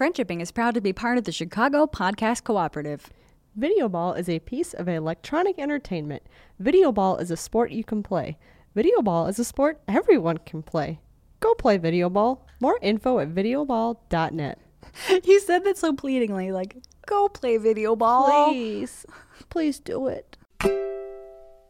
[0.00, 3.10] Friendshipping is proud to be part of the Chicago Podcast Cooperative.
[3.54, 6.22] Video ball is a piece of electronic entertainment.
[6.58, 8.38] Video ball is a sport you can play.
[8.74, 11.00] Video ball is a sport everyone can play.
[11.40, 12.46] Go play video ball.
[12.62, 14.58] More info at videoball.net.
[15.22, 18.48] You said that so pleadingly, like, go play video ball.
[18.48, 19.04] Please,
[19.50, 20.38] please do it.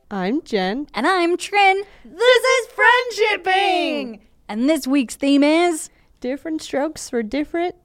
[0.09, 0.87] I'm Jen.
[0.95, 1.83] And I'm Trin.
[2.05, 4.21] This is Friendshipping!
[4.49, 5.91] And this week's theme is
[6.21, 7.77] Different strokes for different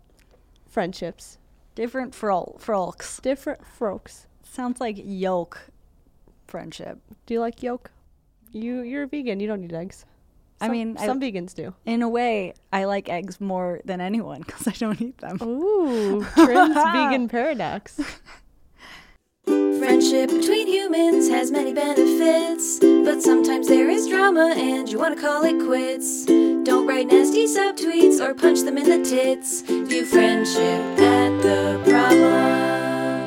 [0.76, 1.38] friendships.
[1.74, 3.22] different frol- frolks.
[3.22, 4.28] Different folks.
[4.44, 5.54] Sounds like yolk
[6.48, 7.00] friendship.
[7.26, 7.92] Do you like yolk?
[8.52, 9.40] You you're a vegan.
[9.40, 10.06] You don't need eggs.
[10.62, 11.74] I Some- mean, I- some vegans do.
[11.86, 15.38] In a way, I like eggs more than anyone because I don't eat them.
[15.42, 18.00] Ooh, Trin's vegan paradox.
[19.46, 25.22] Friendship between humans has many benefits, but sometimes there is drama and you want to
[25.22, 26.26] call it quits.
[26.26, 29.62] Don't write nasty subtweets or punch them in the tits.
[29.62, 33.26] View friendship at the problem.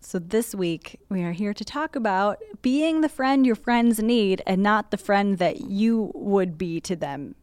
[0.00, 4.42] So, this week, we are here to talk about being the friend your friends need
[4.46, 7.36] and not the friend that you would be to them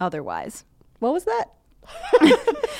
[0.00, 0.64] otherwise.
[0.98, 1.50] What was that?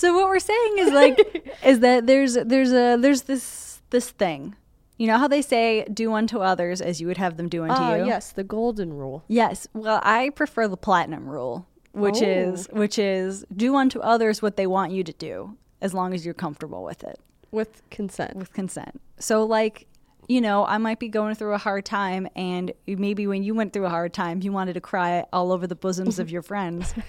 [0.00, 4.56] So what we're saying is like is that there's there's a there's this this thing.
[4.98, 7.74] You know how they say do unto others as you would have them do unto
[7.74, 8.06] Ah, you?
[8.06, 9.24] yes, the golden rule.
[9.28, 9.66] Yes.
[9.72, 12.26] Well, I prefer the platinum rule, which Oh.
[12.26, 16.24] is which is do unto others what they want you to do as long as
[16.24, 17.18] you're comfortable with it.
[17.50, 18.36] With consent.
[18.36, 19.00] with consent.
[19.18, 19.86] So, like,
[20.28, 23.72] you know, I might be going through a hard time, and maybe when you went
[23.72, 26.94] through a hard time, you wanted to cry all over the bosoms of your friends.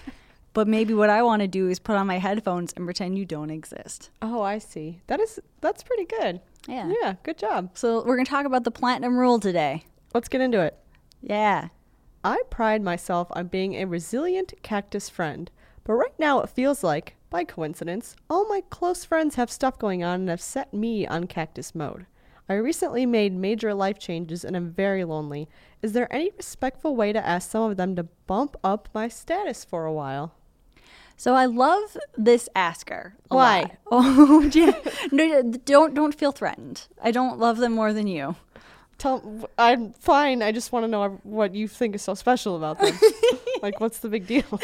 [0.53, 3.25] But maybe what I want to do is put on my headphones and pretend you
[3.25, 4.09] don't exist.
[4.21, 5.01] Oh, I see.
[5.07, 6.41] That is that's pretty good.
[6.67, 6.91] Yeah.
[7.01, 7.69] Yeah, good job.
[7.73, 9.85] So, we're going to talk about the platinum rule today.
[10.13, 10.77] Let's get into it.
[11.21, 11.69] Yeah.
[12.23, 15.49] I pride myself on being a resilient cactus friend,
[15.83, 20.03] but right now it feels like, by coincidence, all my close friends have stuff going
[20.03, 22.05] on and have set me on cactus mode.
[22.49, 25.47] I recently made major life changes and I'm very lonely.
[25.81, 29.63] Is there any respectful way to ask some of them to bump up my status
[29.63, 30.35] for a while?
[31.17, 33.13] So I love this asker.
[33.29, 33.77] Why?
[33.93, 34.73] Oh, yeah.
[35.11, 36.87] No, don't don't feel threatened.
[37.01, 38.35] I don't love them more than you.
[38.97, 40.41] Tell I'm fine.
[40.41, 42.97] I just want to know what you think is so special about them.
[43.61, 44.59] like, what's the big deal?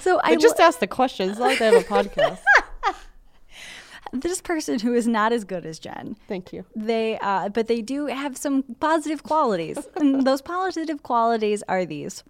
[0.00, 1.38] So I I just lo- ask the questions.
[1.38, 2.40] Like they have a podcast.
[4.12, 6.16] this person who is not as good as Jen.
[6.28, 6.64] Thank you.
[6.76, 12.24] they uh, but they do have some positive qualities and those positive qualities are these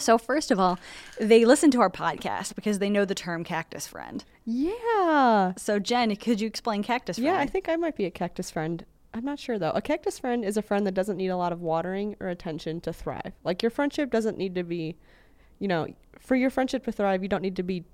[0.00, 0.78] so first of all
[1.20, 5.52] they listen to our podcast because they know the term cactus friend Yeah.
[5.56, 8.50] so jen could you explain cactus friend Yeah, I think I might be a cactus
[8.50, 8.84] friend.
[9.14, 9.72] I'm not sure though.
[9.72, 12.80] A cactus friend is a friend that doesn't need a lot of watering or attention
[12.80, 13.34] to thrive.
[13.44, 14.96] Like your friendship doesn't need to be,
[15.58, 15.86] you know,
[16.18, 17.84] for your friendship to thrive, you don't need to be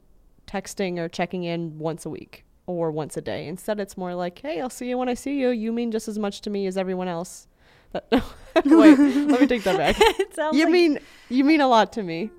[0.46, 3.48] texting or checking in once a week or once a day.
[3.48, 5.48] Instead, it's more like, "Hey, I'll see you when I see you.
[5.48, 7.47] You mean just as much to me as everyone else."
[7.92, 8.04] That,
[8.64, 9.96] wait, let me take that back.
[10.52, 12.30] You like- mean you mean a lot to me.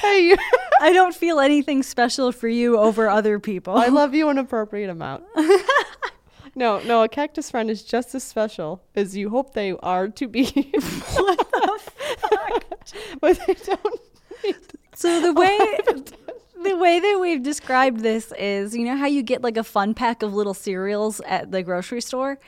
[0.00, 0.36] hey,
[0.80, 4.90] i don't feel anything special for you over other people I love you an appropriate
[4.90, 5.24] amount.
[6.54, 10.28] no, no, a cactus friend is just as special as you hope they are to
[10.28, 10.44] be.
[11.14, 11.80] what the
[12.18, 12.64] fuck?
[13.20, 14.00] but they don't.
[14.94, 16.12] so the oh, way
[16.62, 19.94] the way that we've described this is you know how you get like a fun
[19.94, 22.38] pack of little cereals at the grocery store?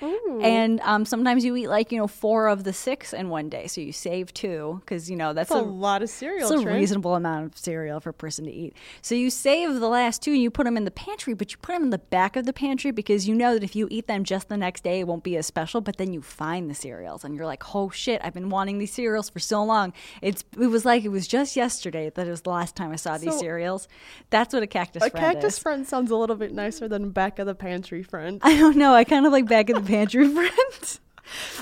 [0.42, 3.66] And um, sometimes you eat like you know four of the six in one day.
[3.66, 6.50] So you save two because you know that's That's a a, lot of cereal.
[6.52, 8.74] it's a reasonable amount of cereal for a person to eat.
[9.02, 11.58] So you save the last two and you put them in the pantry but you
[11.58, 14.06] put them in the back of the pantry because you know that if you eat
[14.06, 16.74] them just the next day it won't be as special but then you find the
[16.74, 19.92] cereals and you're like oh shit i've been wanting these cereals for so long.
[20.22, 22.96] It's it was like it was just yesterday that it was the last time i
[22.96, 23.88] saw these So- cereals
[24.30, 27.10] that's what a cactus A friend cactus is friend sounds a little bit nicer than
[27.10, 28.40] back of the pantry friend.
[28.42, 28.94] I don't know.
[28.94, 30.98] I kind of like back of the pantry friend.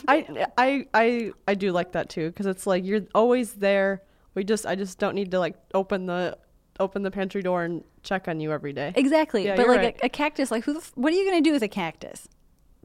[0.08, 4.02] I, I, I, I do like that too because it's like you're always there.
[4.34, 6.38] We just, I just don't need to like open the,
[6.81, 8.92] open the pantry door and check on you every day.
[8.94, 9.46] Exactly.
[9.46, 10.00] Yeah, but like right.
[10.02, 10.75] a, a cactus, like who?
[10.75, 12.28] The f- what are you gonna do with a cactus?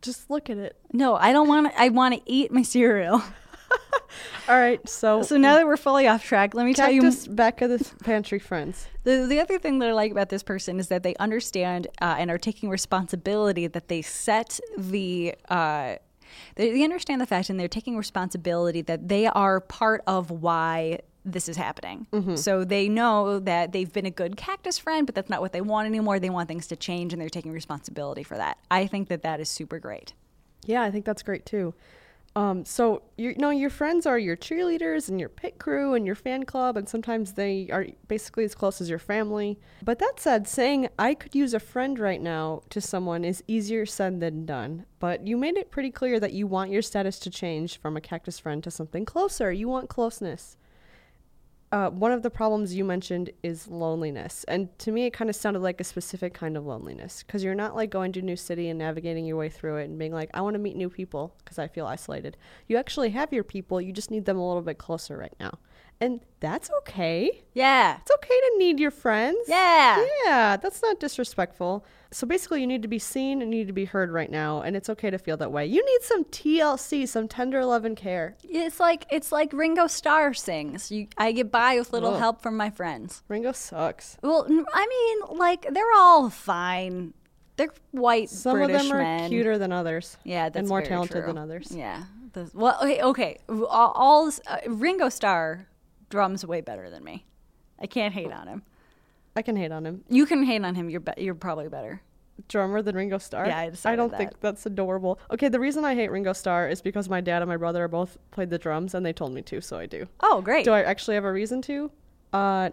[0.02, 0.78] Just look at it.
[0.94, 1.82] No, I don't want to.
[1.82, 3.22] I want to eat my cereal.
[4.50, 7.02] All right, so So now that we're fully off track, let me tell you.
[7.62, 8.88] of the pantry friends.
[9.04, 12.16] The, the other thing that I like about this person is that they understand uh,
[12.18, 15.36] and are taking responsibility that they set the.
[15.50, 15.96] Uh,
[16.56, 21.00] they, they understand the fact and they're taking responsibility that they are part of why
[21.26, 22.08] this is happening.
[22.38, 25.62] So they know that they've been a good cactus friend, but that's not what they
[25.62, 26.20] want anymore.
[26.20, 28.58] They want things to change and they're taking responsibility for that.
[28.72, 30.14] I think that that is super great.
[30.66, 31.74] Yeah, I think that's great too.
[32.38, 36.14] Um, so you know your friends are your cheerleaders and your pit crew and your
[36.14, 39.60] fan club, and sometimes they are basically as close as your family.
[39.84, 43.88] But that said, saying I could use a friend right now to someone is easier
[43.88, 44.86] said than done.
[45.00, 48.02] But you made it pretty clear that you want your status to change from a
[48.02, 49.52] cactus friend to something closer.
[49.52, 50.58] You want closeness.
[51.70, 54.46] Uh, one of the problems you mentioned is loneliness.
[54.48, 57.56] And to me, it kind of sounded like a specific kind of loneliness because you're
[57.56, 60.14] not like going to a new city and navigating your way through it and being
[60.14, 62.38] like, I want to meet new people because I feel isolated.
[62.68, 65.60] You actually have your people, you just need them a little bit closer right now.
[66.00, 67.44] And that's okay.
[67.54, 67.98] Yeah.
[68.02, 69.40] It's okay to need your friends.
[69.48, 70.06] Yeah.
[70.26, 71.84] Yeah, that's not disrespectful.
[72.12, 74.62] So basically, you need to be seen and you need to be heard right now,
[74.62, 75.66] and it's okay to feel that way.
[75.66, 78.38] You need some TLC, some tender love and care.
[78.44, 80.92] It's like it's like Ringo Starr sings.
[80.92, 82.20] You, I get by with little Ugh.
[82.20, 83.24] help from my friends.
[83.28, 84.18] Ringo sucks.
[84.22, 87.14] Well, I mean, like they're all fine.
[87.58, 89.30] They're white Some British of them are men.
[89.30, 90.16] cuter than others.
[90.24, 91.26] Yeah, that's and more talented true.
[91.26, 91.72] than others.
[91.76, 92.04] Yeah.
[92.34, 93.40] The- well, okay, okay.
[93.50, 95.68] All, all uh, Ringo Starr
[96.10, 97.26] drums way better than me.
[97.80, 98.64] I can't hate on him.
[99.36, 100.04] I can hate on him.
[100.10, 100.90] You can hate on him.
[100.90, 102.02] You're be- you're probably better.
[102.48, 103.48] Drummer than Ringo Starr.
[103.48, 104.18] Yeah, I decided don't that.
[104.18, 105.20] think that's adorable.
[105.32, 107.88] Okay, the reason I hate Ringo Starr is because my dad and my brother are
[107.88, 110.08] both played the drums, and they told me to, so I do.
[110.22, 110.64] Oh, great.
[110.66, 111.92] Do I actually have a reason to?
[112.34, 112.70] Uh,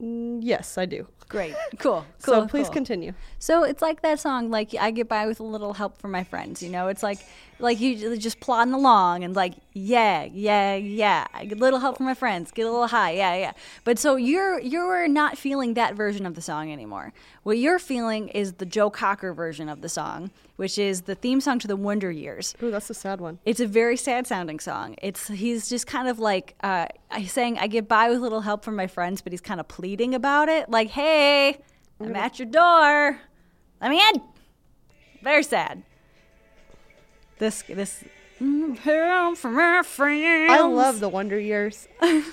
[0.00, 1.06] yes, I do.
[1.28, 1.54] Great.
[1.78, 2.04] Cool.
[2.22, 2.34] Cool.
[2.34, 2.74] so please cool.
[2.74, 3.12] continue.
[3.38, 6.24] So it's like that song, like I get by with a little help from my
[6.24, 6.62] friends.
[6.62, 7.18] You know, it's like
[7.58, 11.26] like you just plodding along and like yeah, yeah, yeah.
[11.34, 13.52] I get a little help from my friends, get a little high, yeah, yeah.
[13.84, 17.12] But so you're you're not feeling that version of the song anymore.
[17.42, 21.42] What you're feeling is the Joe Cocker version of the song, which is the theme
[21.42, 22.54] song to the Wonder Years.
[22.62, 23.38] Ooh, that's a sad one.
[23.44, 24.94] It's a very sad sounding song.
[25.02, 26.86] It's he's just kind of like uh,
[27.26, 29.68] saying I get by with a little help from my friends, but he's kind of
[29.68, 31.58] pleading about it, like, "Hey,
[32.00, 33.20] I'm at your door,
[33.82, 34.22] let me in."
[35.22, 35.82] Very sad.
[37.38, 38.02] This this
[38.38, 40.52] help from my friends.
[40.52, 41.88] I love the Wonder Years.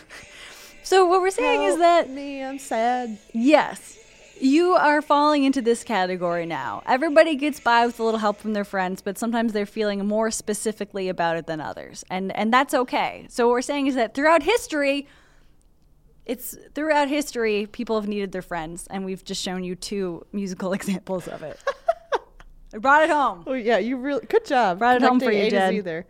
[0.83, 3.17] So what we're saying is that me, I'm sad.
[3.31, 3.97] Yes.
[4.39, 6.83] You are falling into this category now.
[6.85, 10.29] Everybody gets by with a little help from their friends, but sometimes they're feeling more
[10.29, 12.03] specifically about it than others.
[12.09, 13.25] And and that's okay.
[13.29, 15.07] So what we're saying is that throughout history
[16.25, 20.73] it's throughout history people have needed their friends and we've just shown you two musical
[20.79, 21.63] examples of it.
[22.73, 23.43] I brought it home.
[23.45, 24.79] Oh yeah, you really good job.
[24.79, 25.83] Brought it home for you, Jen.
[25.83, 26.05] There.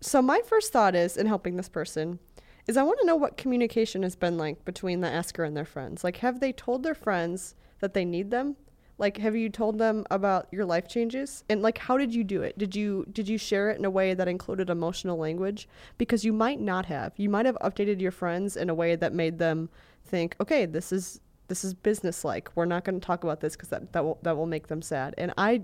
[0.00, 2.18] So my first thought is in helping this person
[2.66, 5.64] is I want to know what communication has been like between the asker and their
[5.64, 6.04] friends.
[6.04, 8.56] Like have they told their friends that they need them?
[8.98, 11.42] Like have you told them about your life changes?
[11.48, 12.58] And like how did you do it?
[12.58, 15.68] Did you did you share it in a way that included emotional language?
[15.96, 17.12] Because you might not have.
[17.16, 19.70] You might have updated your friends in a way that made them
[20.04, 22.50] think, "Okay, this is this is business like.
[22.54, 24.82] We're not going to talk about this because that, that will that will make them
[24.82, 25.14] sad.
[25.16, 25.62] And I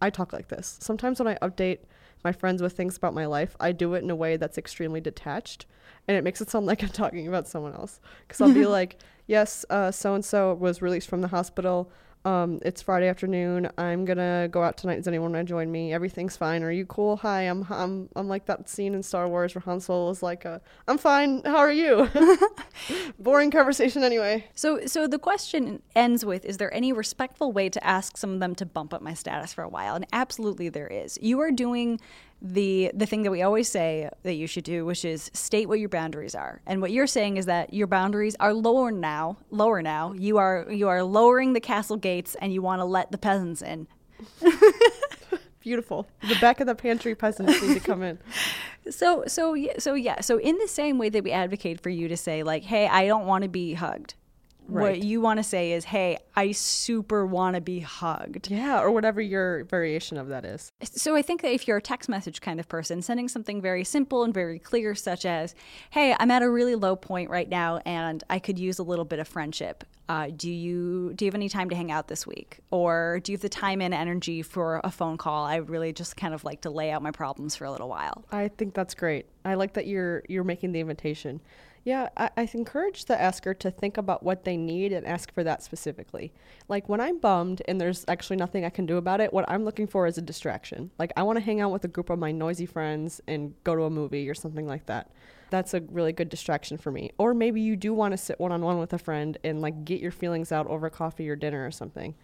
[0.00, 0.78] I talk like this.
[0.80, 1.78] Sometimes when I update
[2.24, 5.00] my friends with things about my life, I do it in a way that's extremely
[5.00, 5.66] detached,
[6.08, 8.00] and it makes it sound like I'm talking about someone else.
[8.26, 8.96] Because I'll be like,
[9.26, 11.90] "Yes, so and so was released from the hospital.
[12.26, 13.70] Um, it's Friday afternoon.
[13.78, 14.96] I'm gonna go out tonight.
[14.96, 15.92] Does anyone want to join me?
[15.92, 16.64] Everything's fine.
[16.64, 17.18] Are you cool?
[17.18, 20.44] Hi, I'm I'm I'm like that scene in Star Wars where Han Solo is like,
[20.44, 20.58] uh,
[20.88, 21.42] "I'm fine.
[21.44, 22.08] How are you?"
[23.20, 24.44] Boring conversation anyway.
[24.56, 28.40] So, so the question ends with: Is there any respectful way to ask some of
[28.40, 29.94] them to bump up my status for a while?
[29.94, 31.20] And absolutely, there is.
[31.22, 32.00] You are doing
[32.42, 35.80] the the thing that we always say that you should do, which is state what
[35.80, 36.60] your boundaries are.
[36.66, 39.38] And what you're saying is that your boundaries are lower now.
[39.50, 40.12] Lower now.
[40.12, 43.62] You are you are lowering the castle gates, and you want to let the peasants
[43.62, 43.86] in.
[45.60, 46.06] Beautiful.
[46.28, 48.18] The back of the pantry peasants need to come in.
[48.88, 50.20] So so yeah, so yeah.
[50.20, 53.08] So in the same way that we advocate for you to say like, "Hey, I
[53.08, 54.14] don't want to be hugged."
[54.68, 58.90] What you want to say is, "Hey, I super want to be hugged." Yeah, or
[58.90, 60.72] whatever your variation of that is.
[60.82, 63.84] So I think that if you're a text message kind of person, sending something very
[63.84, 65.54] simple and very clear, such as,
[65.90, 69.04] "Hey, I'm at a really low point right now, and I could use a little
[69.04, 69.84] bit of friendship.
[70.08, 73.32] Uh, do you do you have any time to hang out this week, or do
[73.32, 75.44] you have the time and energy for a phone call?
[75.44, 78.24] I really just kind of like to lay out my problems for a little while."
[78.30, 79.26] I think that's great.
[79.44, 81.40] I like that you're you're making the invitation.
[81.86, 85.44] Yeah, I, I encourage the asker to think about what they need and ask for
[85.44, 86.32] that specifically.
[86.68, 89.64] Like when I'm bummed and there's actually nothing I can do about it, what I'm
[89.64, 90.90] looking for is a distraction.
[90.98, 93.76] Like I want to hang out with a group of my noisy friends and go
[93.76, 95.12] to a movie or something like that.
[95.50, 97.12] That's a really good distraction for me.
[97.18, 99.84] Or maybe you do want to sit one on one with a friend and like
[99.84, 102.16] get your feelings out over coffee or dinner or something.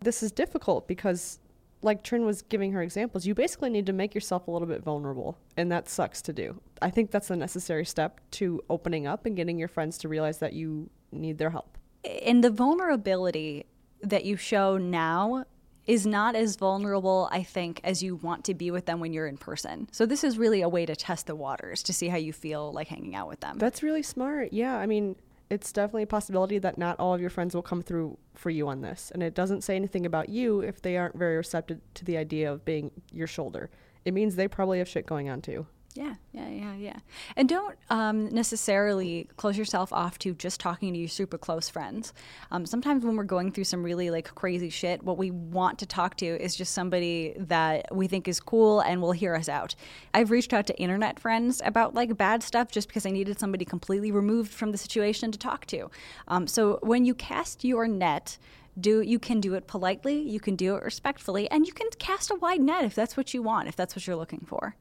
[0.00, 1.38] This is difficult because
[1.84, 4.82] like Trin was giving her examples, you basically need to make yourself a little bit
[4.82, 6.60] vulnerable, and that sucks to do.
[6.82, 10.38] I think that's a necessary step to opening up and getting your friends to realize
[10.38, 11.78] that you need their help.
[12.22, 13.66] and the vulnerability
[14.02, 15.44] that you show now
[15.86, 19.26] is not as vulnerable, I think, as you want to be with them when you're
[19.26, 19.88] in person.
[19.92, 22.72] So this is really a way to test the waters to see how you feel
[22.72, 23.58] like hanging out with them.
[23.58, 24.52] That's really smart.
[24.52, 25.16] Yeah, I mean,
[25.50, 28.68] it's definitely a possibility that not all of your friends will come through for you
[28.68, 29.10] on this.
[29.12, 32.50] And it doesn't say anything about you if they aren't very receptive to the idea
[32.50, 33.70] of being your shoulder.
[34.04, 35.66] It means they probably have shit going on too.
[35.94, 36.96] Yeah, yeah, yeah, yeah.
[37.36, 42.12] And don't um, necessarily close yourself off to just talking to your super close friends.
[42.50, 45.86] Um, sometimes when we're going through some really like crazy shit, what we want to
[45.86, 49.76] talk to is just somebody that we think is cool and will hear us out.
[50.12, 53.64] I've reached out to internet friends about like bad stuff just because I needed somebody
[53.64, 55.92] completely removed from the situation to talk to.
[56.26, 58.36] Um, so when you cast your net,
[58.80, 62.32] do you can do it politely, you can do it respectfully, and you can cast
[62.32, 64.74] a wide net if that's what you want, if that's what you're looking for.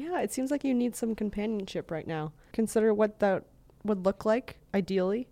[0.00, 2.32] Yeah, it seems like you need some companionship right now.
[2.54, 3.44] Consider what that
[3.84, 5.28] would look like, ideally.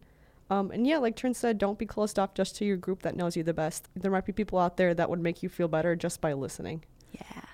[0.50, 3.16] Um, and yeah, like Trin said, don't be closed off just to your group that
[3.16, 3.88] knows you the best.
[3.96, 6.84] There might be people out there that would make you feel better just by listening.
[7.12, 7.44] Yeah.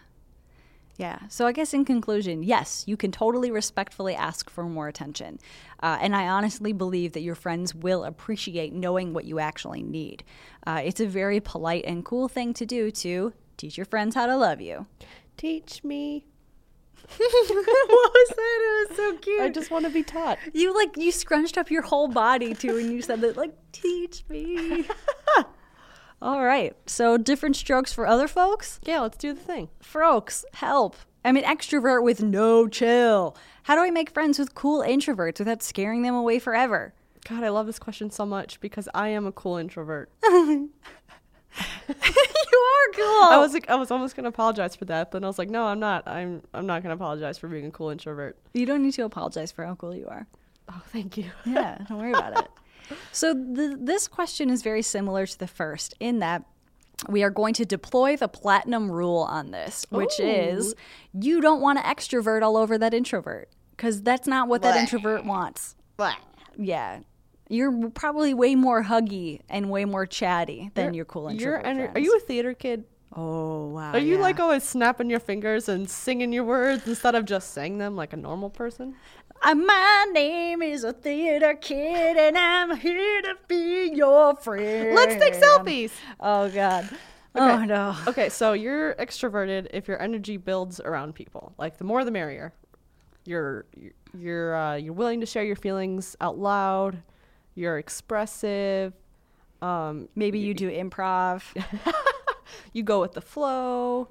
[0.97, 1.21] Yeah.
[1.29, 5.39] So I guess in conclusion, yes, you can totally respectfully ask for more attention.
[5.81, 10.25] Uh, and I honestly believe that your friends will appreciate knowing what you actually need.
[10.67, 14.27] Uh, it's a very polite and cool thing to do to teach your friends how
[14.27, 14.87] to love you.
[15.37, 16.27] Teach me.
[17.17, 18.59] what was that?
[18.61, 19.41] It was so cute.
[19.41, 20.39] I just want to be taught.
[20.53, 24.25] You like you scrunched up your whole body too, and you said that like teach
[24.29, 24.85] me.
[26.23, 26.75] All right.
[26.87, 28.81] So different strokes for other folks.
[28.85, 29.69] Yeah, let's do the thing.
[29.81, 30.97] Folks, help.
[31.25, 33.37] I'm an extrovert with no chill.
[33.65, 36.95] How do I make friends with cool introverts without scaring them away forever?
[37.27, 40.11] God, I love this question so much because I am a cool introvert.
[42.65, 43.33] you are cool.
[43.33, 45.65] I was like, I was almost gonna apologize for that, but I was like, no,
[45.65, 46.07] I'm not.
[46.07, 48.39] I'm I'm not gonna apologize for being a cool introvert.
[48.53, 50.27] You don't need to apologize for how cool you are.
[50.69, 51.31] Oh, thank you.
[51.45, 52.49] Yeah, don't worry about it.
[53.13, 56.45] So the, this question is very similar to the first in that
[57.09, 60.25] we are going to deploy the platinum rule on this, which Ooh.
[60.25, 60.75] is
[61.13, 65.25] you don't want to extrovert all over that introvert because that's not what that introvert
[65.25, 65.77] wants.
[66.57, 67.01] Yeah.
[67.49, 71.97] You're probably way more huggy and way more chatty than your cool You're introvert.
[71.97, 72.85] are you a theater kid?
[73.17, 73.93] Oh wow!
[73.93, 74.23] Are you yeah.
[74.23, 78.13] like always snapping your fingers and singing your words instead of just saying them like
[78.13, 78.97] a normal person?
[79.43, 84.95] Uh, my name is a theater kid, and I'm here to be your friend.
[84.97, 85.93] Let's take selfies.
[86.19, 86.89] Oh God.
[87.37, 87.67] Oh Okay.
[87.67, 87.97] no.
[88.09, 91.53] Okay, so you're extroverted if your energy builds around people.
[91.59, 92.53] Like the more the merrier.
[93.27, 93.67] You're
[94.17, 97.03] you're uh, you're willing to share your feelings out loud.
[97.55, 98.93] You're expressive.
[99.63, 101.43] Um, Maybe you do improv.
[102.73, 104.09] you go with the flow.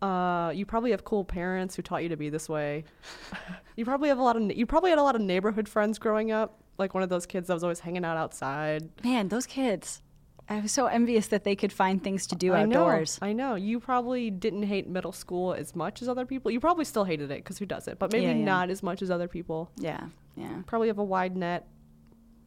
[0.00, 2.84] Uh, you probably have cool parents who taught you to be this way.
[3.76, 6.32] you probably have a lot of you probably had a lot of neighborhood friends growing
[6.32, 8.88] up, like one of those kids that was always hanging out outside.
[9.04, 10.02] Man, those kids.
[10.48, 13.18] I was so envious that they could find things to do I know, outdoors.
[13.22, 13.54] I know.
[13.54, 16.50] You probably didn't hate middle school as much as other people.
[16.50, 18.00] You probably still hated it because who does it?
[18.00, 18.44] But maybe Yeah, yeah.
[18.44, 19.70] not as much as other people.
[19.76, 21.66] Yeah, yeah, Probably have a wide net.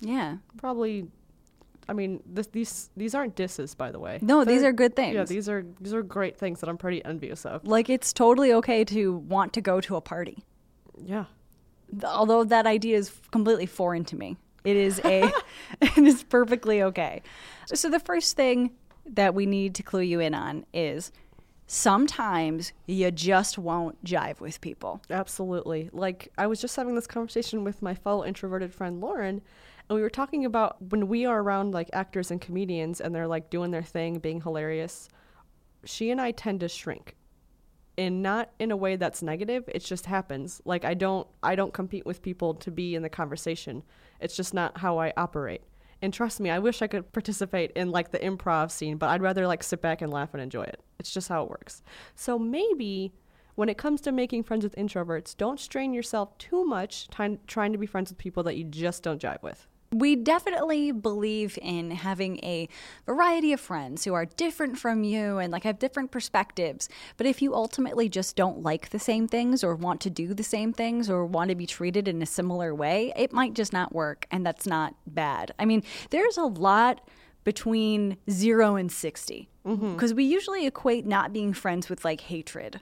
[0.06, 0.38] Yeah.
[0.58, 1.08] Probably.
[1.88, 4.18] I mean, this, these these aren't disses, by the way.
[4.22, 5.14] No, these They're- are good things.
[5.14, 7.66] Yeah, these are these are great things that I'm pretty envious of.
[7.68, 10.44] like it's totally okay to want to go to a party.
[11.04, 11.26] Yeah.
[12.04, 14.38] Although that idea is completely foreign to me.
[14.64, 15.32] It is a
[15.82, 17.22] it is perfectly okay.
[17.68, 18.72] So the first thing
[19.06, 21.12] that we need to clue you in on is
[21.68, 25.02] sometimes you just won't jive with people.
[25.10, 25.90] Absolutely.
[25.92, 29.42] Like I was just having this conversation with my fellow introverted friend Lauren,
[29.90, 33.28] and we were talking about when we are around like actors and comedians and they're
[33.28, 35.10] like doing their thing, being hilarious.
[35.84, 37.16] She and I tend to shrink.
[37.98, 40.62] And not in a way that's negative, it just happens.
[40.66, 43.84] Like I don't I don't compete with people to be in the conversation.
[44.20, 45.62] It's just not how I operate.
[46.02, 49.22] And trust me, I wish I could participate in like the improv scene, but I'd
[49.22, 50.82] rather like sit back and laugh and enjoy it.
[51.00, 51.82] It's just how it works.
[52.16, 53.12] So maybe
[53.56, 57.72] when it comes to making friends with introverts, don't strain yourself too much trying trying
[57.72, 59.68] to be friends with people that you just don't jive with.
[59.92, 62.68] We definitely believe in having a
[63.06, 66.90] variety of friends who are different from you and like have different perspectives.
[67.16, 70.44] But if you ultimately just don't like the same things or want to do the
[70.44, 73.94] same things or want to be treated in a similar way, it might just not
[73.94, 75.54] work and that's not bad.
[75.58, 77.02] I mean, there's a lot
[77.44, 79.94] between 0 and 60 mm-hmm.
[79.94, 82.82] because we usually equate not being friends with like hatred.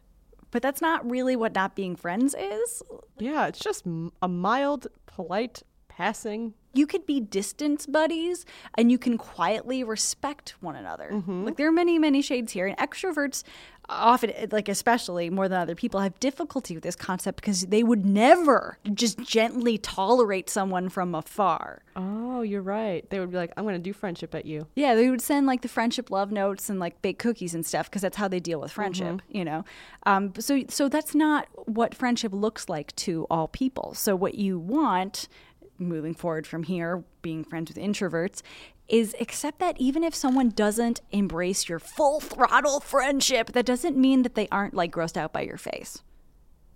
[0.51, 2.83] But that's not really what not being friends is.
[3.17, 3.85] Yeah, it's just
[4.21, 5.63] a mild, polite
[5.97, 6.53] passing.
[6.75, 8.45] you could be distance buddies
[8.79, 11.09] and you can quietly respect one another.
[11.13, 11.45] Mm-hmm.
[11.45, 12.65] Like there are many, many shades here.
[12.65, 13.43] And extroverts
[13.89, 18.05] often, like especially more than other people, have difficulty with this concept because they would
[18.07, 21.83] never just gently tolerate someone from afar.
[21.95, 23.07] Oh, you're right.
[23.11, 24.65] They would be like, I'm going to do friendship at you.
[24.75, 27.87] Yeah, they would send like the friendship love notes and like bake cookies and stuff
[27.89, 29.37] because that's how they deal with friendship, Mm-hmm.
[29.37, 29.63] you know.
[30.07, 33.93] Um, so so that's not what friendship looks like to all people.
[33.93, 35.27] So what you want,
[35.77, 38.41] moving forward from here, being friends with introverts,
[38.87, 44.23] is accept that even if someone doesn't embrace your full throttle friendship, that doesn't mean
[44.23, 46.01] that they aren't like grossed out by your face.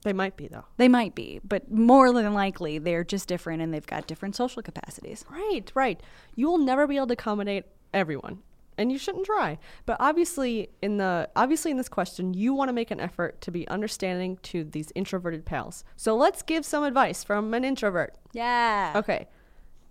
[0.03, 0.65] They might be, though.
[0.77, 4.61] They might be, but more than likely they're just different and they've got different social
[4.61, 5.25] capacities.
[5.29, 6.01] Right, right.
[6.35, 8.41] You will never be able to accommodate everyone,
[8.77, 9.57] and you shouldn't try.
[9.85, 13.51] But obviously, in the obviously in this question, you want to make an effort to
[13.51, 15.83] be understanding to these introverted pals.
[15.95, 18.15] So let's give some advice from an introvert.
[18.33, 18.93] Yeah.
[18.95, 19.27] Okay.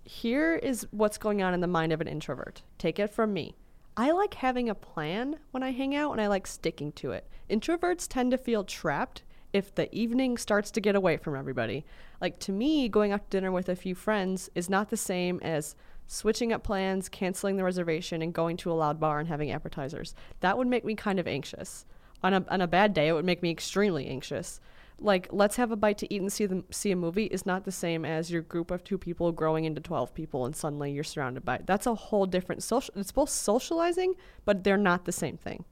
[0.04, 2.62] Here is what's going on in the mind of an introvert.
[2.78, 3.56] Take it from me.
[3.96, 7.28] I like having a plan when I hang out and I like sticking to it.
[7.48, 9.22] Introverts tend to feel trapped
[9.56, 11.84] if the evening starts to get away from everybody.
[12.20, 15.40] Like to me, going out to dinner with a few friends is not the same
[15.42, 15.75] as
[16.06, 20.14] switching up plans, canceling the reservation, and going to a loud bar and having appetizers.
[20.40, 21.84] That would make me kind of anxious.
[22.22, 24.60] On a, on a bad day, it would make me extremely anxious
[24.98, 27.64] like let's have a bite to eat and see the see a movie is not
[27.64, 31.04] the same as your group of two people growing into 12 people and suddenly you're
[31.04, 31.66] surrounded by it.
[31.66, 35.64] that's a whole different social it's both socializing but they're not the same thing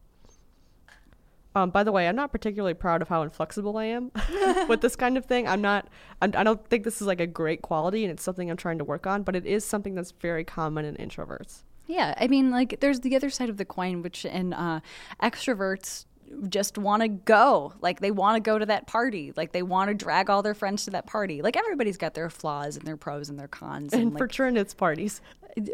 [1.54, 4.10] um, by the way i'm not particularly proud of how inflexible i am
[4.68, 5.88] with this kind of thing i'm not
[6.20, 8.78] I'm, i don't think this is like a great quality and it's something i'm trying
[8.78, 12.50] to work on but it is something that's very common in introverts Yeah, I mean,
[12.50, 14.80] like, there's the other side of the coin, which in uh,
[15.22, 16.06] extroverts
[16.48, 17.74] just want to go.
[17.80, 19.34] Like, they want to go to that party.
[19.36, 21.42] Like, they want to drag all their friends to that party.
[21.42, 23.92] Like, everybody's got their flaws and their pros and their cons.
[23.92, 25.20] And, and like, for Trin it's parties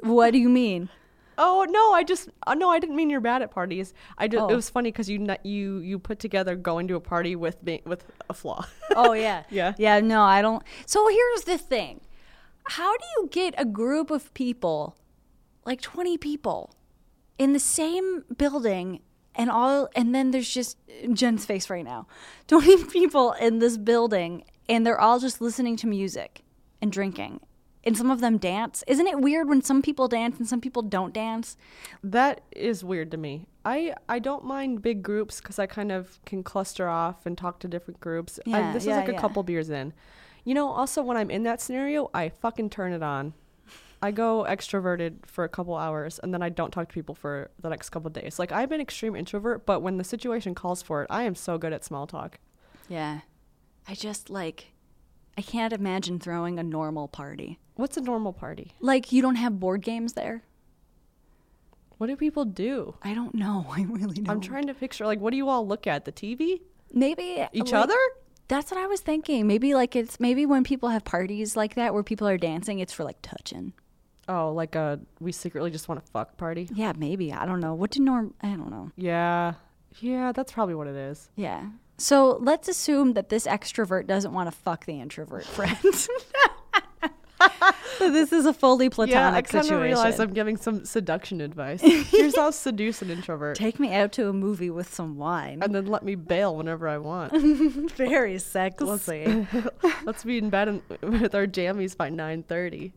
[0.02, 0.88] what do you mean?
[1.42, 1.92] Oh no!
[1.94, 3.94] I just uh, no, I didn't mean you're bad at parties.
[4.18, 4.48] I just Oh.
[4.48, 7.80] it was funny because you you you put together going to a party with me
[7.86, 8.66] with a flaw.
[8.96, 9.44] Oh, yeah.
[9.50, 9.72] Yeah.
[9.78, 10.62] Yeah, no, I don't.
[10.84, 12.02] So here's the thing
[12.64, 14.96] How do you get a group of people,
[15.64, 16.74] like 20 people,
[17.38, 19.00] in the same building?
[19.36, 20.76] And all, and then there's just
[21.14, 22.06] Jen's face right now.
[22.48, 26.42] 20 people in this building, and they're all just listening to music
[26.82, 27.40] and drinking.
[27.82, 28.84] And some of them dance.
[28.86, 31.56] Isn't it weird when some people dance and some people don't dance?
[32.04, 33.46] that is weird to me.
[33.64, 37.58] I I don't mind big groups because I kind of can cluster off and talk
[37.60, 38.38] to different groups.
[38.46, 39.92] I- Yeah, this yeah, is like a couple beers in.
[40.44, 43.34] You know, also when I'm in that scenario, I fucking turn it on.
[44.02, 47.50] I go extroverted for a couple hours and then I don't talk to people for
[47.60, 48.38] the next couple days.
[48.38, 51.58] Like I'm an extreme introvert, but when the situation calls for it, I am so
[51.58, 52.38] good at small talk.
[52.88, 53.20] Yeah.
[53.86, 54.72] I just like,
[55.36, 57.58] I can't imagine throwing a normal party.
[57.80, 58.72] What's a normal party?
[58.80, 60.42] Like, you don't have board games there?
[61.98, 62.94] What do people do?
[63.02, 63.66] I don't know.
[63.70, 64.28] I really don't.
[64.30, 66.04] I'm trying to picture like what do you all look at?
[66.04, 66.60] The TV?
[66.92, 67.98] Maybe Each like- other?
[68.48, 69.46] That's what I was thinking.
[69.46, 72.92] Maybe like it's maybe when people have parties like that where people are dancing, it's
[72.92, 73.72] for like touching.
[74.28, 76.68] Oh, like a we secretly just want to fuck party?
[76.74, 77.32] Yeah, maybe.
[77.32, 77.74] I don't know.
[77.74, 78.34] What do norm?
[78.42, 78.90] I don't know.
[78.96, 79.54] Yeah.
[80.00, 81.30] Yeah, that's probably what it is.
[81.36, 81.66] Yeah.
[81.98, 85.76] So let's assume that this extrovert doesn't want to fuck the introvert friend.
[88.10, 91.40] So this is a fully platonic yeah, I kind of realize I'm giving some seduction
[91.40, 91.80] advice.
[91.80, 93.56] Here's how to seduce an introvert.
[93.56, 95.60] Take me out to a movie with some wine.
[95.62, 97.32] and then let me bail whenever I want.
[97.96, 99.46] Very sexy.
[100.04, 102.92] Let's be in bed in, with our jammies by 9:30.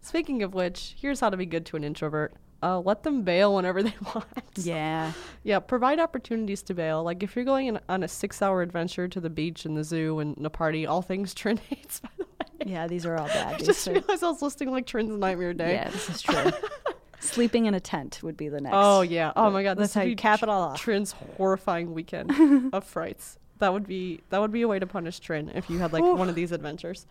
[0.00, 2.34] Speaking of which, here's how to be good to an introvert.
[2.62, 4.26] Uh, let them bail whenever they want.
[4.56, 5.12] yeah.
[5.42, 7.02] Yeah, provide opportunities to bail.
[7.02, 10.18] Like if you're going in, on a six-hour adventure to the beach and the zoo
[10.20, 12.00] and a party, all things Trin hates.
[12.00, 12.28] By the way,
[12.64, 13.54] Yeah, these are all bad.
[13.54, 15.74] I just are- realized I was listing like Trin's nightmare day.
[15.74, 16.50] yeah, this is true.
[17.20, 18.74] Sleeping in a tent would be the next.
[18.76, 19.32] Oh yeah.
[19.34, 19.78] Oh my god.
[19.78, 20.80] That's how you cap it all off.
[20.80, 23.38] Trin's horrifying weekend of frights.
[23.60, 26.02] That would be that would be a way to punish Trin if you had like
[26.02, 27.06] one of these adventures.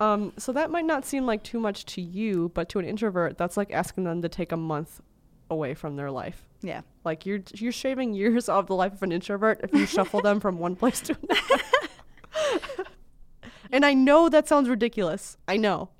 [0.00, 3.36] Um, so that might not seem like too much to you, but to an introvert,
[3.36, 5.00] that's like asking them to take a month
[5.50, 6.46] away from their life.
[6.62, 6.80] Yeah.
[7.04, 10.40] Like you're you're shaving years of the life of an introvert if you shuffle them
[10.40, 11.62] from one place to another.
[13.72, 15.36] And I know that sounds ridiculous.
[15.46, 15.90] I know.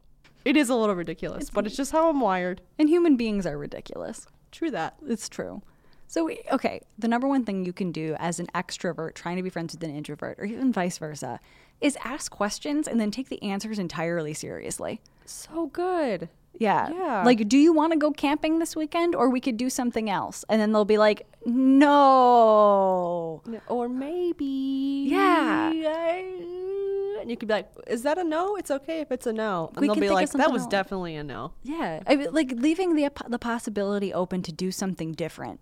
[0.45, 2.63] It is a little ridiculous, but it's just how I'm wired.
[2.79, 4.27] And human beings are ridiculous.
[4.51, 4.95] True that.
[5.07, 5.63] It's true.
[6.07, 9.51] So, okay, the number one thing you can do as an extrovert trying to be
[9.51, 11.39] friends with an introvert, or even vice versa,
[11.83, 15.01] is ask questions and then take the answers entirely seriously.
[15.27, 16.31] So good.
[16.59, 16.89] Yeah.
[16.91, 17.25] Yeah.
[17.25, 20.45] Like, do you want to go camping this weekend or we could do something else?
[20.49, 23.43] And then they'll be like, no.
[23.69, 25.09] Or maybe.
[25.11, 25.73] Yeah.
[25.75, 26.78] I-
[27.19, 28.57] it, and you could be like, "Is that a no?
[28.57, 30.71] It's okay if it's a no." And We they'll can be like, "That was else."
[30.71, 35.13] definitely a no." Yeah, I mean, like leaving the the possibility open to do something
[35.13, 35.61] different,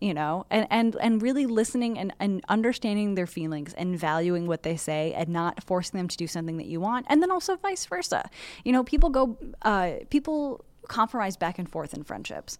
[0.00, 4.62] you know, and and and really listening and and understanding their feelings and valuing what
[4.62, 7.56] they say and not forcing them to do something that you want, and then also
[7.56, 8.28] vice versa.
[8.64, 12.58] You know, people go, uh, people compromise back and forth in friendships.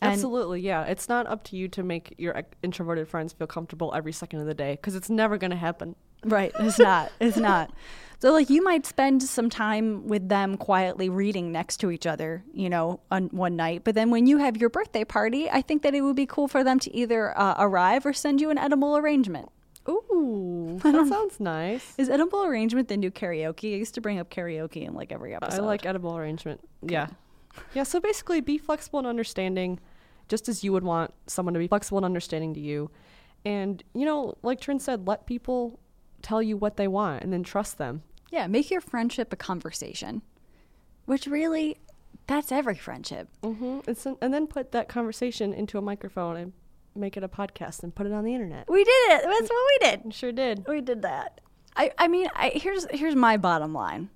[0.00, 0.84] And- Absolutely, yeah.
[0.84, 4.46] It's not up to you to make your introverted friends feel comfortable every second of
[4.46, 5.96] the day because it's never going to happen.
[6.24, 6.52] Right.
[6.58, 7.12] It's not.
[7.20, 7.72] It's not.
[8.20, 12.42] So like you might spend some time with them quietly reading next to each other,
[12.52, 13.82] you know, on one night.
[13.84, 16.48] But then when you have your birthday party, I think that it would be cool
[16.48, 19.50] for them to either uh, arrive or send you an edible arrangement.
[19.88, 21.94] Ooh, that sounds nice.
[21.96, 23.72] Is edible arrangement the new karaoke?
[23.72, 25.62] I used to bring up karaoke in like every episode.
[25.62, 26.60] I like edible arrangement.
[26.82, 27.06] Yeah.
[27.72, 29.78] Yeah, so basically be flexible and understanding
[30.28, 32.90] just as you would want someone to be flexible and understanding to you.
[33.44, 35.78] And, you know, like Trin said, let people
[36.22, 38.02] tell you what they want and then trust them.
[38.30, 40.22] Yeah, make your friendship a conversation,
[41.06, 41.78] which really,
[42.26, 43.28] that's every friendship.
[43.42, 46.52] hmm It's an, and then put that conversation into a microphone and
[46.94, 48.68] make it a podcast and put it on the internet.
[48.68, 49.22] We did it.
[49.24, 50.14] That's what we did.
[50.14, 50.66] Sure did.
[50.68, 51.40] We did that.
[51.76, 54.10] I, I mean, I, here's here's my bottom line.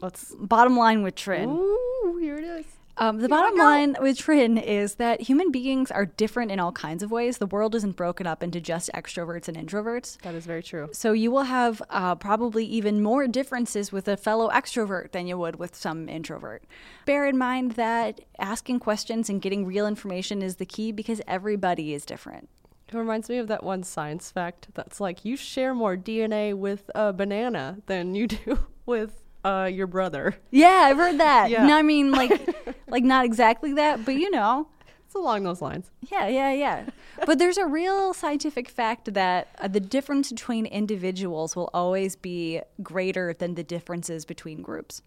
[0.00, 0.34] Let's.
[0.38, 1.48] Bottom line with Trin.
[1.48, 2.66] Ooh, here it is.
[2.96, 7.02] Um, the bottom line with Trin is that human beings are different in all kinds
[7.02, 7.38] of ways.
[7.38, 10.20] The world isn't broken up into just extroverts and introverts.
[10.22, 10.88] That is very true.
[10.92, 15.36] So you will have uh, probably even more differences with a fellow extrovert than you
[15.38, 16.62] would with some introvert.
[17.04, 21.94] Bear in mind that asking questions and getting real information is the key because everybody
[21.94, 22.48] is different.
[22.88, 26.90] It reminds me of that one science fact that's like you share more DNA with
[26.94, 30.36] a banana than you do with uh, your brother.
[30.50, 31.50] Yeah, I've heard that.
[31.50, 31.66] Yeah.
[31.66, 34.68] No, I mean, like, like not exactly that, but you know.
[35.06, 35.90] It's along those lines.
[36.10, 36.86] Yeah, yeah, yeah.
[37.26, 42.60] but there's a real scientific fact that uh, the difference between individuals will always be
[42.82, 45.02] greater than the differences between groups.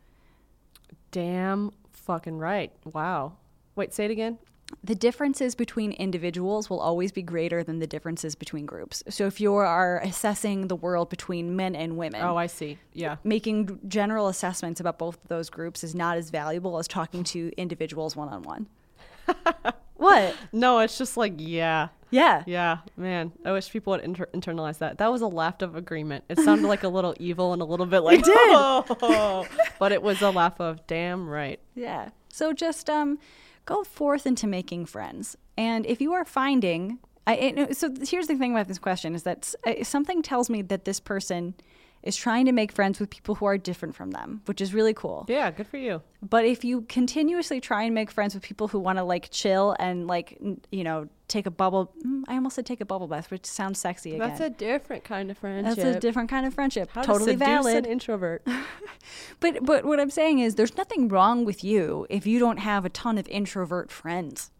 [1.11, 2.71] Damn fucking right.
[2.85, 3.33] Wow.
[3.75, 4.37] Wait, say it again.
[4.83, 9.01] The differences between individuals will always be greater than the differences between groups.
[9.09, 12.77] So if you are assessing the world between men and women, Oh, I see.
[12.93, 13.15] Yeah.
[13.23, 17.51] making general assessments about both of those groups is not as valuable as talking to
[17.57, 18.67] individuals one on one.
[19.95, 20.35] What?
[20.53, 21.87] No, it's just like, yeah.
[22.11, 22.43] Yeah.
[22.45, 23.31] Yeah, man.
[23.43, 24.99] I wish people would inter- internalize that.
[24.99, 26.23] That was a laugh of agreement.
[26.29, 29.69] It sounded like a little evil and a little bit like, it did.
[29.79, 31.59] but it was a laugh of, damn right.
[31.73, 32.09] Yeah.
[32.29, 33.17] So just um,
[33.67, 38.53] go forth into making friends, and if you are finding, I so here's the thing
[38.53, 39.53] about this question is that
[39.83, 41.53] something tells me that this person
[42.03, 44.93] is trying to make friends with people who are different from them, which is really
[44.93, 45.25] cool.
[45.27, 46.01] Yeah, good for you.
[46.21, 49.75] But if you continuously try and make friends with people who want to like chill
[49.79, 53.07] and like n- you know take a bubble, mm, I almost said take a bubble
[53.07, 54.29] bath, which sounds sexy again.
[54.29, 55.75] That's a different kind of friendship.
[55.75, 56.89] That's a different kind of friendship.
[56.93, 57.85] How totally to valid.
[57.85, 58.45] an introvert.
[59.39, 62.83] But but what I'm saying is there's nothing wrong with you if you don't have
[62.85, 64.51] a ton of introvert friends.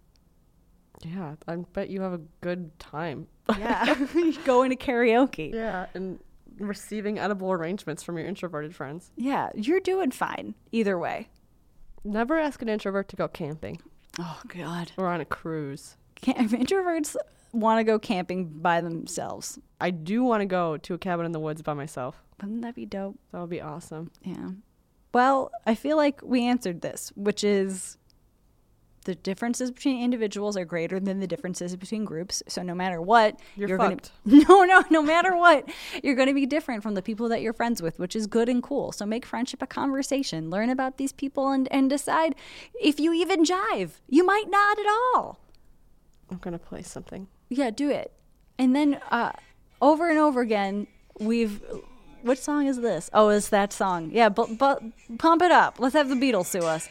[1.03, 3.27] yeah, I bet you have a good time.
[3.57, 3.93] Yeah.
[4.45, 5.53] Going to karaoke.
[5.53, 6.19] Yeah, and
[6.59, 9.11] receiving edible arrangements from your introverted friends.
[9.15, 11.29] Yeah, you're doing fine either way.
[12.03, 13.81] Never ask an introvert to go camping
[14.19, 14.91] Oh god.
[14.97, 15.97] or on a cruise.
[16.15, 17.15] Can introverts
[17.53, 19.59] want to go camping by themselves.
[19.79, 22.21] I do want to go to a cabin in the woods by myself.
[22.41, 23.17] Wouldn't that be dope?
[23.31, 24.11] That would be awesome.
[24.23, 24.49] Yeah.
[25.13, 27.97] Well, I feel like we answered this, which is
[29.07, 32.43] the differences between individuals are greater than the differences between groups.
[32.49, 34.11] So no matter what, You're gonna fucked.
[34.25, 35.67] No, no, no matter what,
[36.03, 38.49] you're going to be different from the people that you're friends with, which is good
[38.49, 38.91] and cool.
[38.91, 40.49] So make friendship a conversation.
[40.49, 42.35] Learn about these people and and decide
[42.81, 43.91] if you even jive.
[44.09, 45.39] You might not at all.
[46.29, 47.27] I'm going to play something.
[47.47, 48.11] Yeah, do it.
[48.59, 49.31] And then uh,
[49.81, 50.87] over and over again,
[51.19, 51.61] we've.
[52.23, 53.09] which song is this?
[53.13, 54.09] Oh, it's that song.
[54.11, 54.83] Yeah, but but
[55.17, 55.79] pump it up.
[55.79, 56.89] Let's have the Beatles sue us.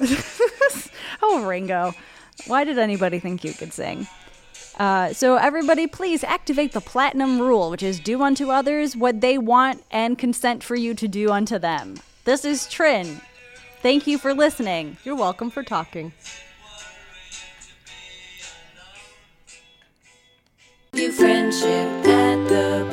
[1.22, 1.92] oh, Ringo.
[2.46, 4.06] Why did anybody think you could sing?
[4.78, 9.36] Uh, so everybody, please activate the platinum rule, which is do unto others what they
[9.36, 11.96] want and consent for you to do unto them.
[12.24, 13.20] This is Trin.
[13.82, 14.96] Thank you for listening.
[15.04, 16.12] You're welcome for talking.
[20.92, 22.86] View friendship at the